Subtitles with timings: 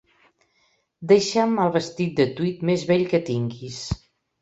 [1.11, 3.83] Deixa'm el vestit de tweed més vell que tinguis.